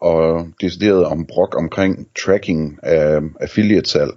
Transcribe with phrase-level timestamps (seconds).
[0.00, 4.10] og decideret om brok omkring tracking af affiliate-salg.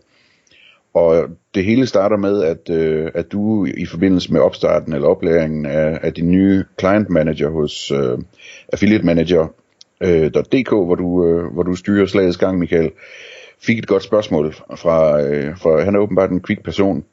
[0.93, 5.65] Og det hele starter med, at, øh, at du i forbindelse med opstarten eller oplæringen
[5.65, 8.17] af, af din nye client manager hos øh,
[8.73, 12.91] affiliate manager.dk, øh, hvor, du, øh, hvor du styrer slagets gang, Michael,
[13.61, 17.03] fik et godt spørgsmål fra, øh, fra han er åbenbart en kvik person,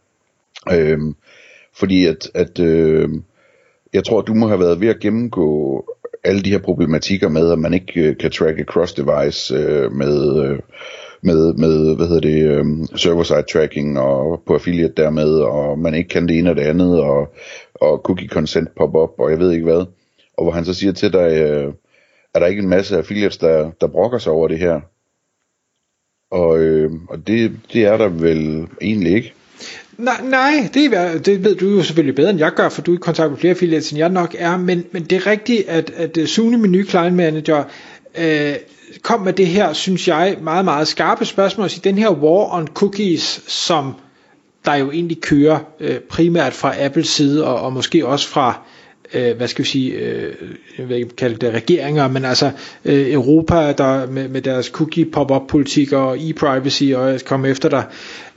[0.73, 0.99] øh,
[1.75, 3.09] fordi at, at øh,
[3.93, 5.85] jeg tror, at du må have været ved at gennemgå
[6.27, 10.59] alle de her problematikker med, at man ikke øh, kan tracke cross-device øh, med, øh,
[11.23, 12.65] med, med, hvad hedder det, øh,
[12.97, 17.01] server-side tracking og på affiliate dermed, og man ikke kan det ene og det andet,
[17.01, 17.35] og,
[17.75, 19.87] og cookie consent pop-up, og jeg ved ikke hvad.
[20.37, 21.73] Og hvor han så siger til dig, øh,
[22.35, 24.81] er der ikke en masse affiliates, der, der brokker sig over det her?
[26.31, 29.35] Og, øh, og det, det er der vel egentlig ikke.
[29.99, 32.93] Nej, nej det, er, det ved du jo selvfølgelig bedre end jeg gør, for du
[32.93, 35.69] er i kontakt med flere affiliates end jeg nok er, men, men det er rigtigt,
[35.69, 37.65] at, at øh, Sune, min nye client manager
[38.19, 38.55] øh,
[39.03, 41.67] kom med det her, synes jeg, meget, meget skarpe spørgsmål.
[41.67, 43.95] I den her war on cookies, som
[44.65, 48.61] der jo egentlig kører øh, primært fra Apples side, og, og måske også fra
[49.15, 50.35] øh, hvad skal vi sige, øh,
[50.79, 52.51] jeg vil ikke kalde det regeringer, men altså
[52.85, 57.85] øh, Europa der med, med deres cookie pop-up politik og e-privacy og komme efter dig.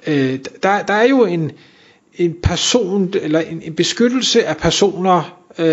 [0.07, 1.51] Øh, der, der er jo en,
[2.15, 5.65] en person, eller en, en beskyttelse af personer, øh,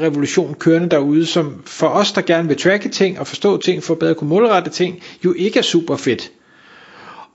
[0.00, 3.94] revolution kørende derude, som for os, der gerne vil tracke ting og forstå ting, for
[3.94, 6.30] bedre at kunne målrette ting, jo ikke er super fedt.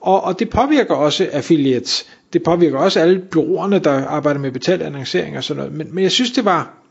[0.01, 2.05] Og, og det påvirker også affiliates.
[2.33, 5.77] Det påvirker også alle byråerne, der arbejder med betalt annoncering og sådan noget.
[5.77, 6.84] Men, men jeg synes, det var,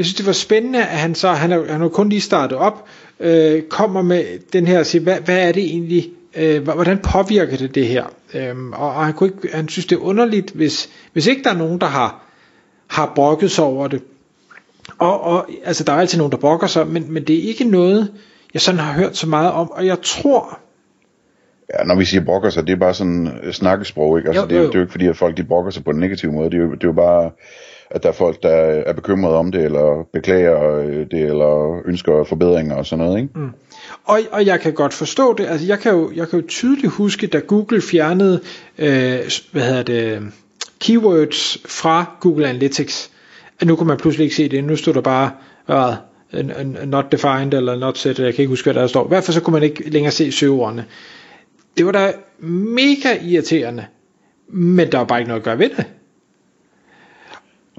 [0.00, 2.58] jeg synes, det var spændende, at han så, han har, han har kun lige startet
[2.58, 2.88] op,
[3.20, 7.56] øh, kommer med den her og siger, hvad, hvad er det egentlig, øh, hvordan påvirker
[7.56, 8.04] det det her?
[8.34, 11.50] Øhm, og, og han, kunne ikke, han synes, det er underligt, hvis, hvis ikke der
[11.50, 12.22] er nogen, der har,
[12.86, 14.02] har brokket sig over det.
[14.98, 17.64] Og, og altså, der er altid nogen, der brokker sig, men, men det er ikke
[17.64, 18.12] noget,
[18.54, 20.58] jeg sådan har hørt så meget om, og jeg tror,
[21.78, 24.28] Ja, når vi siger brokker sig, det er bare sådan snakkesprog, ikke?
[24.28, 24.62] Altså, jo, jo, jo.
[24.62, 26.32] Det, er, det er jo ikke fordi, at folk de brokker sig på en negativ
[26.32, 26.50] måde.
[26.50, 27.30] Det er jo, det er jo bare,
[27.90, 28.48] at der er folk, der
[28.86, 33.38] er bekymrede om det, eller beklager øh, det, eller ønsker forbedringer og sådan noget, ikke?
[33.38, 33.50] Mm.
[34.04, 35.46] Og, og jeg kan godt forstå det.
[35.46, 38.40] Altså, jeg kan jo, jeg kan jo tydeligt huske, da Google fjernede,
[38.78, 39.18] øh,
[39.52, 40.22] hvad hedder det,
[40.80, 43.10] keywords fra Google Analytics,
[43.60, 44.64] at nu kunne man pludselig ikke se det.
[44.64, 45.30] Nu stod der bare,
[45.68, 49.04] øh, not defined, eller not set, jeg kan ikke huske, hvad der står.
[49.04, 50.84] I hvert fald så kunne man ikke længere se søgeordene.
[51.78, 52.12] Det var da
[52.48, 53.86] mega irriterende,
[54.48, 55.84] men der var bare ikke noget at gøre ved det.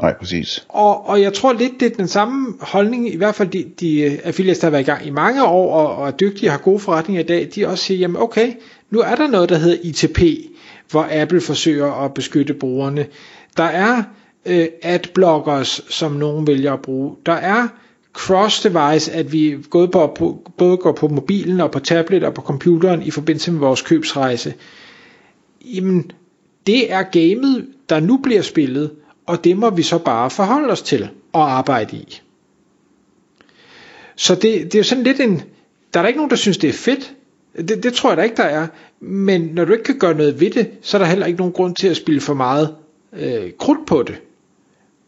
[0.01, 0.65] Nej, præcis.
[0.69, 4.19] Og, og jeg tror lidt, det er den samme holdning, i hvert fald de, de
[4.23, 6.59] affiliates, der har været i gang i mange år, og, og er dygtige og har
[6.59, 8.53] gode forretninger i dag, de også siger, jamen okay,
[8.89, 10.19] nu er der noget, der hedder ITP,
[10.91, 13.05] hvor Apple forsøger at beskytte brugerne.
[13.57, 14.03] Der er
[14.45, 17.15] øh, adblockers, som nogen vælger at bruge.
[17.25, 17.67] Der er
[18.17, 23.03] cross-device, at vi både, på, både går på mobilen og på tablet og på computeren
[23.03, 24.53] i forbindelse med vores købsrejse.
[25.65, 26.11] Jamen,
[26.67, 28.91] det er gamet, der nu bliver spillet,
[29.25, 32.21] og det må vi så bare forholde os til og arbejde i.
[34.15, 35.41] Så det, det er jo sådan lidt en,
[35.93, 37.13] der er der ikke nogen, der synes, det er fedt.
[37.57, 38.67] Det, det tror jeg da ikke, der er.
[38.99, 41.53] Men når du ikke kan gøre noget ved det, så er der heller ikke nogen
[41.53, 42.75] grund til at spille for meget
[43.13, 44.21] øh, krudt på det.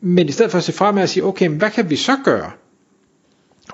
[0.01, 2.17] Men i stedet for at se frem og sige, okay, men hvad kan vi så
[2.23, 2.51] gøre?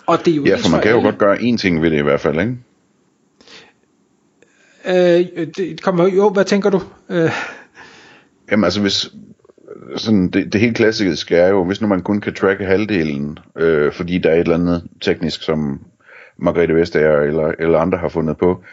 [0.05, 1.99] Og det er jo ja, for man kan jo godt gøre én ting ved det
[1.99, 2.57] i hvert fald, ikke?
[4.85, 6.81] Øh, det kommer jo, hvad tænker du?
[7.09, 7.31] Øh.
[8.51, 9.09] Jamen altså, hvis,
[9.95, 13.91] sådan, det, det helt klassiske er jo, hvis nu man kun kan tracke halvdelen, øh,
[13.91, 15.79] fordi der er et eller andet teknisk, som
[16.37, 18.63] Margrethe Vestager eller, eller andre har fundet på,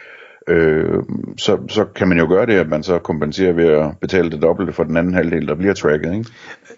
[0.47, 1.03] øh,
[1.37, 4.41] så, så kan man jo gøre det, at man så kompenserer ved at betale det
[4.41, 6.29] dobbelte for den anden halvdel, der bliver tracket, ikke?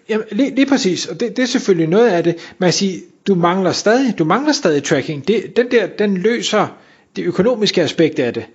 [0.08, 2.54] Jamen, lige, lige præcis, og det, det er selvfølgelig noget af det.
[2.58, 5.28] Man siger, du mangler stadig, du mangler stadig tracking.
[5.28, 6.76] Det, den der, den løser
[7.16, 8.46] det økonomiske aspekt af det.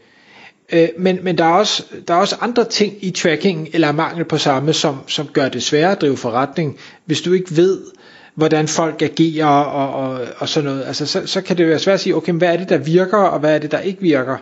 [0.73, 4.25] Øh, men, men der, er også, der er også andre ting i tracking, eller mangel
[4.25, 7.81] på samme, som, som gør det sværere at drive forretning, hvis du ikke ved,
[8.35, 10.83] hvordan folk agerer og, og, og sådan noget.
[10.85, 13.17] Altså, så, så kan det være svært at sige, okay, hvad er det, der virker,
[13.17, 14.37] og hvad er det, der ikke virker.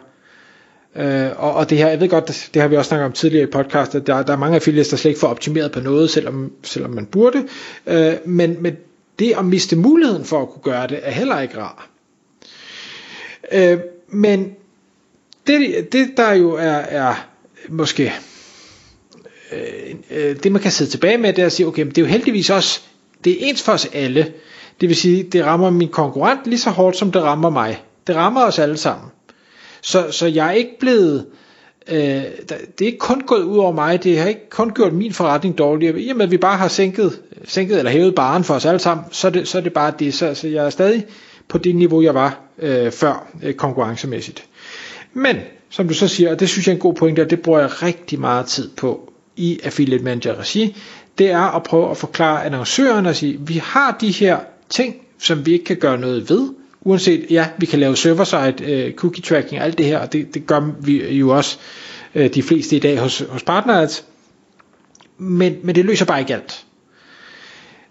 [0.96, 3.48] Øh, og, og det her, jeg ved godt, det har vi også snakket om tidligere
[3.48, 6.52] i podcastet, der, der er mange affiliates, der slet ikke får optimeret på noget, selvom,
[6.64, 7.48] selvom man burde.
[7.88, 8.75] Øh, men, men
[9.20, 11.90] det at miste muligheden for at kunne gøre det, er heller ikke rar.
[13.52, 14.56] Øh, men
[15.48, 17.28] det, det der jo er, er
[17.69, 18.13] måske
[19.51, 21.98] øh, øh, det man kan sidde tilbage med, det er at sige, okay, men det
[21.98, 22.81] er jo heldigvis også,
[23.24, 24.34] det er ens for os alle.
[24.81, 27.84] Det vil sige, det rammer min konkurrent lige så hårdt, som det rammer mig.
[28.07, 29.10] Det rammer os alle sammen.
[29.81, 31.25] Så, så jeg er ikke blevet,
[31.88, 31.98] øh,
[32.50, 35.57] det er ikke kun gået ud over mig, det har ikke kun gjort min forretning
[35.57, 36.00] dårligere.
[36.01, 38.80] I og med at vi bare har sænket, sænket eller hævet baren for os alle
[38.80, 40.13] sammen, så er det, så er det bare det.
[40.13, 41.06] Så, så jeg er stadig
[41.48, 44.46] på det niveau, jeg var øh, før øh, konkurrencemæssigt.
[45.13, 45.38] Men,
[45.69, 47.60] som du så siger, og det synes jeg er en god pointe, og det bruger
[47.60, 50.75] jeg rigtig meget tid på i Affiliate Manager regi,
[51.18, 54.39] det er at prøve at forklare annoncøren og sige, vi har de her
[54.69, 56.50] ting, som vi ikke kan gøre noget ved,
[56.81, 60.33] uanset, ja, vi kan lave server-side øh, cookie tracking og alt det her, og det,
[60.33, 61.57] det gør vi jo også
[62.15, 64.06] øh, de fleste i dag hos, hos partners,
[65.18, 66.65] men, men det løser bare ikke alt.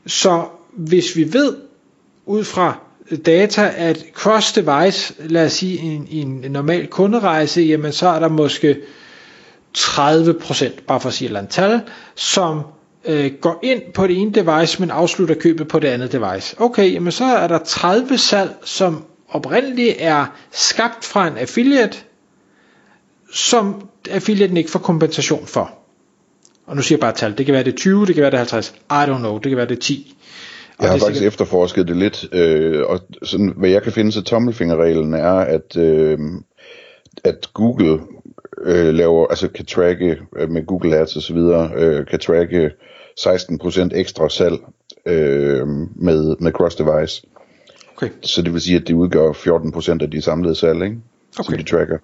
[0.07, 1.57] Så hvis vi ved
[2.27, 2.79] ud fra
[3.17, 8.29] data, at cross device, lad os sige en, en normal kunderejse, jamen så er der
[8.29, 8.77] måske
[9.79, 11.81] 30%, bare for at sige et eller andet tal,
[12.15, 12.63] som
[13.05, 16.61] øh, går ind på det ene device, men afslutter købet på det andet device.
[16.61, 21.99] Okay, jamen så er der 30 salg, som oprindeligt er skabt fra en affiliate,
[23.33, 25.75] som affiliaten ikke får kompensation for.
[26.67, 27.39] Og nu siger jeg bare et tal.
[27.39, 28.69] Det kan være det 20, det kan være det 50.
[28.91, 29.39] I don't know.
[29.39, 30.17] Det kan være det 10.
[30.83, 31.33] Jeg har faktisk sikkert...
[31.33, 36.19] efterforsket det lidt, øh, og sådan, hvad jeg kan finde, så tommelfingerreglen er, at, øh,
[37.25, 38.01] at Google
[38.65, 42.71] øh, laver, altså kan tracke øh, med Google Ads og så videre, øh, kan tracke
[43.21, 44.59] 16% ekstra salg
[45.07, 47.23] øh, med, med cross device.
[47.97, 48.09] Okay.
[48.23, 50.97] Så det vil sige, at det udgør 14% af de samlede salg, ikke?
[51.39, 51.51] Okay.
[51.51, 51.99] som de tracker.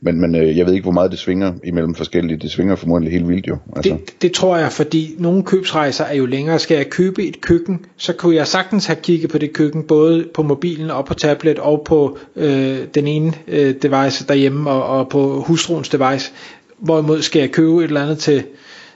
[0.00, 2.36] Men, men øh, jeg ved ikke, hvor meget det svinger imellem forskellige.
[2.36, 3.56] Det svinger formodentlig helt vildt jo.
[3.76, 3.90] Altså.
[3.92, 6.58] Det, det tror jeg, fordi nogle købsrejser er jo længere.
[6.58, 10.28] Skal jeg købe et køkken, så kunne jeg sagtens have kigget på det køkken, både
[10.34, 15.08] på mobilen og på tablet og på øh, den ene øh, device derhjemme og, og
[15.08, 16.32] på hustruens device.
[16.78, 18.44] Hvorimod skal jeg købe et eller andet til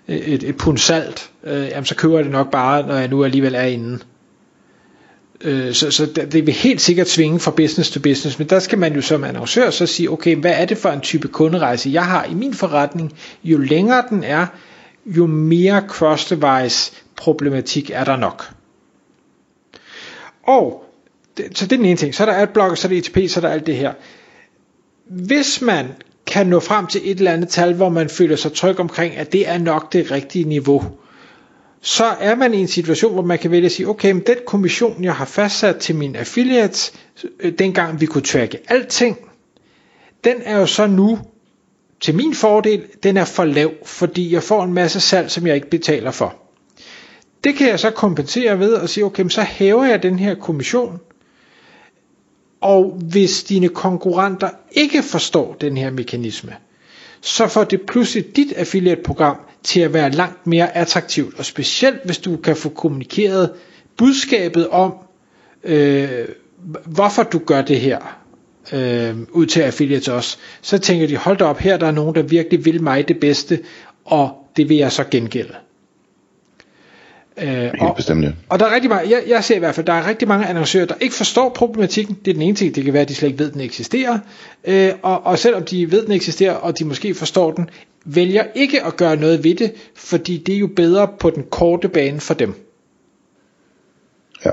[0.08, 3.08] øh, et, et pund salt, øh, jamen så køber jeg det nok bare, når jeg
[3.08, 3.99] nu alligevel er inde.
[5.45, 8.79] Øh, så, så det vil helt sikkert svinge fra business to business, men der skal
[8.79, 12.05] man jo som annoncør så sige, okay, hvad er det for en type kunderejse, jeg
[12.05, 13.13] har i min forretning?
[13.45, 14.47] Jo længere den er,
[15.07, 18.51] jo mere cross-device problematik er der nok.
[20.47, 20.85] Og,
[21.37, 23.41] så det er den ene ting, så er der adblocker, så er der ETP, så
[23.41, 23.93] er der alt det her.
[25.07, 25.87] Hvis man
[26.27, 29.33] kan nå frem til et eller andet tal, hvor man føler sig tryg omkring, at
[29.33, 30.85] det er nok det rigtige niveau,
[31.81, 34.37] så er man i en situation, hvor man kan vælge at sige, okay, men den
[34.47, 36.93] kommission, jeg har fastsat til min affiliates,
[37.41, 39.19] øh, dengang vi kunne tracke alting,
[40.25, 41.19] den er jo så nu
[42.00, 45.55] til min fordel, den er for lav, fordi jeg får en masse salg, som jeg
[45.55, 46.35] ikke betaler for.
[47.44, 51.00] Det kan jeg så kompensere ved at sige, okay, så hæver jeg den her kommission,
[52.61, 56.56] og hvis dine konkurrenter ikke forstår den her mekanisme,
[57.21, 62.19] så får det pludselig dit affiliate-program til at være langt mere attraktivt, og specielt hvis
[62.19, 63.51] du kan få kommunikeret
[63.97, 64.95] budskabet om,
[65.65, 66.09] øh,
[66.87, 68.19] hvorfor du gør det her,
[68.73, 72.15] øh, ud til affiliates også, så tænker de, hold da op, her der er nogen,
[72.15, 73.59] der virkelig vil mig det bedste,
[74.05, 75.55] og det vil jeg så gengælde.
[77.37, 78.31] Øh, Helt og, bestemt, ja.
[78.49, 80.47] Og der er rigtig mange, jeg, jeg ser i hvert fald, der er rigtig mange
[80.47, 82.19] annoncører, der ikke forstår problematikken.
[82.25, 83.61] Det er den ene ting, det kan være, at de slet ikke ved, at den
[83.61, 84.19] eksisterer.
[84.65, 87.71] Øh, og, og selvom de ved, at den eksisterer, og de måske forstår den,
[88.05, 91.88] vælger ikke at gøre noget ved det, fordi det er jo bedre på den korte
[91.88, 92.55] bane for dem.
[94.45, 94.50] Ja.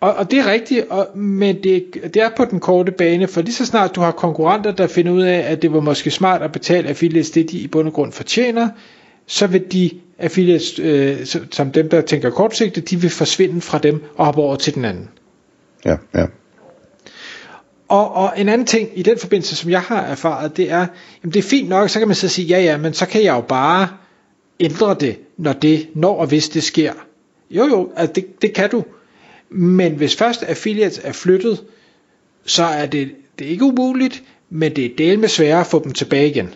[0.00, 1.84] Og, og det er rigtigt, og, men det,
[2.14, 5.12] det er på den korte bane, for lige så snart du har konkurrenter, der finder
[5.12, 7.94] ud af, at det var måske smart at betale affiliates det, de i bund og
[7.94, 8.68] grund fortjener,
[9.26, 14.04] så vil de affiliates, øh, som dem, der tænker kortsigtet, de vil forsvinde fra dem
[14.16, 15.08] og hoppe over til den anden.
[15.84, 16.26] Ja, ja.
[17.88, 20.86] Og, og en anden ting i den forbindelse, som jeg har erfaret, det er,
[21.22, 23.24] jamen det er fint nok, så kan man så sige, ja ja, men så kan
[23.24, 23.88] jeg jo bare
[24.60, 26.92] ændre det, når det, når og hvis det sker.
[27.50, 28.84] Jo jo, altså det, det kan du.
[29.48, 31.64] Men hvis først affiliates er flyttet,
[32.44, 35.84] så er det, det er ikke umuligt, men det er del med sværere at få
[35.84, 36.54] dem tilbage igen.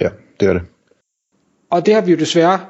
[0.00, 0.08] Ja,
[0.40, 0.62] det er det.
[1.70, 2.60] Og det har vi jo desværre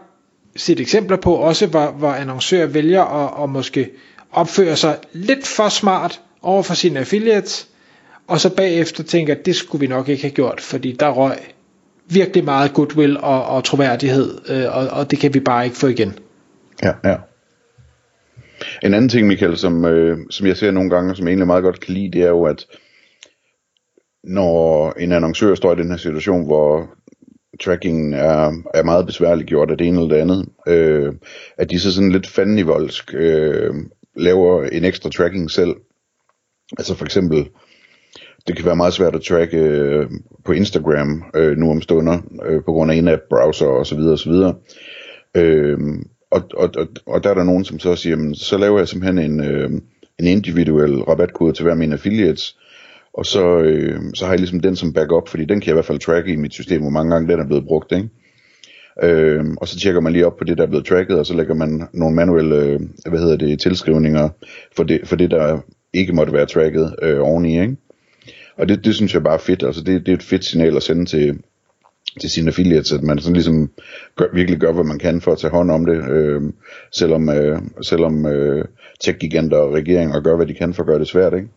[0.56, 3.90] set eksempler på, også hvor, hvor annoncører vælger at, at måske
[4.32, 7.68] opføre sig lidt for smart over for sine affiliates,
[8.26, 11.36] og så bagefter tænker, at det skulle vi nok ikke have gjort, fordi der røg
[12.06, 15.86] virkelig meget goodwill og, og troværdighed, øh, og, og det kan vi bare ikke få
[15.86, 16.18] igen.
[16.82, 17.16] Ja, ja.
[18.82, 21.62] En anden ting, Michael, som, øh, som jeg ser nogle gange, som jeg egentlig meget
[21.62, 22.66] godt kan lide, det er jo, at
[24.24, 26.90] når en annoncør står i den her situation, hvor
[27.64, 31.12] trackingen er, er meget besværligt gjort af det ene eller det andet, øh,
[31.58, 33.74] at de så sådan lidt fandenivoldsk øh,
[34.16, 35.74] laver en ekstra tracking selv.
[36.78, 37.48] Altså for eksempel
[38.46, 40.10] det kan være meget svært at tracke øh,
[40.44, 43.96] på Instagram øh, nu om stunder, øh, på grund af en app, browser og så
[43.96, 44.54] videre og så videre.
[45.34, 45.78] Øh,
[46.30, 48.88] og, og, og, og der er der nogen, som så siger, jamen, så laver jeg
[48.88, 49.70] simpelthen en, øh,
[50.18, 52.56] en individuel rabatkode til hver min affiliates,
[53.14, 55.78] og så, øh, så har jeg ligesom den som backup, fordi den kan jeg i
[55.78, 58.08] hvert fald tracke i mit system, hvor mange gange den er blevet brugt, ikke?
[59.02, 61.34] Øh, og så tjekker man lige op på det, der er blevet tracket, og så
[61.34, 64.28] lægger man nogle manuelle, øh, hvad hedder det, tilskrivninger
[64.76, 65.58] for det, for det der
[65.94, 67.76] ikke måtte være tracket øh, oveni, ikke?
[68.56, 70.76] Og det, det synes jeg bare er fedt, altså det, det er et fedt signal
[70.76, 71.38] at sende til,
[72.20, 73.70] til sine affiliates, at man sådan ligesom
[74.16, 76.42] gør, virkelig gør, hvad man kan for at tage hånd om det, øh,
[76.92, 78.64] selvom, øh, selvom øh,
[79.04, 81.48] tech-giganter og regeringer gør, hvad de kan for at gøre det svært, ikke?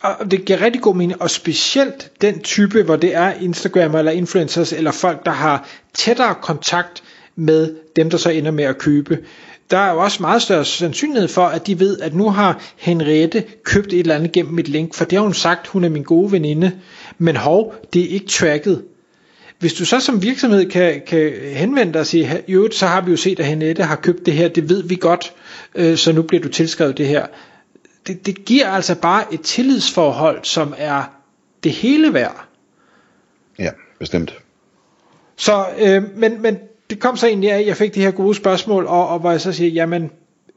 [0.00, 4.12] Og det giver rigtig god mening, og specielt den type, hvor det er Instagram eller
[4.12, 7.02] influencers, eller folk, der har tættere kontakt
[7.36, 9.18] med dem, der så ender med at købe.
[9.70, 13.44] Der er jo også meget større sandsynlighed for, at de ved, at nu har Henriette
[13.64, 16.02] købt et eller andet gennem mit link, for det har hun sagt, hun er min
[16.02, 16.72] gode veninde,
[17.18, 18.82] men hov, det er ikke tracket.
[19.58, 23.10] Hvis du så som virksomhed kan, kan henvende dig og sige, jo, så har vi
[23.10, 25.32] jo set, at Henriette har købt det her, det ved vi godt,
[25.74, 27.26] øh, så nu bliver du tilskrevet det her
[28.08, 31.02] det, det giver altså bare et tillidsforhold, som er
[31.64, 32.44] det hele værd.
[33.58, 34.34] Ja, bestemt.
[35.36, 36.58] Så, øh, men, men
[36.90, 39.30] det kom så egentlig af, at jeg fik de her gode spørgsmål, og, og hvor
[39.30, 40.10] jeg så siger, jamen,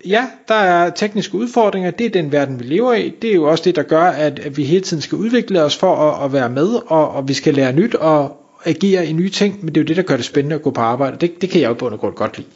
[0.06, 3.44] ja, der er tekniske udfordringer, det er den verden, vi lever i, det er jo
[3.44, 6.50] også det, der gør, at, vi hele tiden skal udvikle os for at, at være
[6.50, 9.82] med, og, og vi skal lære nyt og agere i nye ting, men det er
[9.82, 11.74] jo det, der gør det spændende at gå på arbejde, det, det kan jeg jo
[11.74, 12.48] på grund godt lide.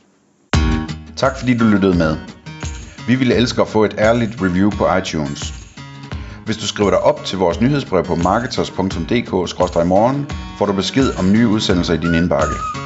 [1.16, 2.35] Tak fordi du lyttede med.
[3.07, 5.53] Vi ville elske at få et ærligt review på iTunes.
[6.45, 11.47] Hvis du skriver dig op til vores nyhedsbrev på marketers.dk-morgen, får du besked om nye
[11.47, 12.85] udsendelser i din indbakke.